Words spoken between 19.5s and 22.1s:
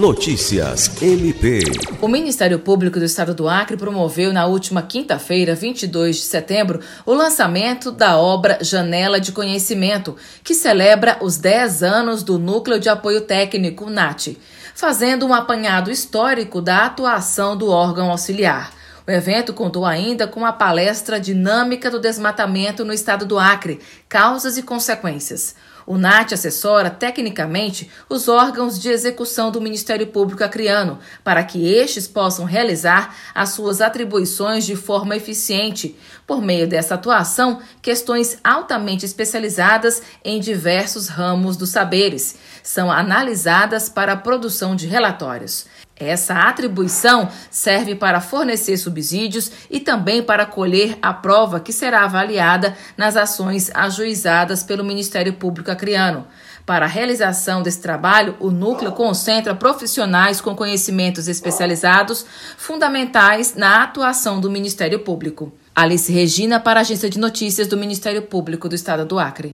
contou ainda com a palestra Dinâmica do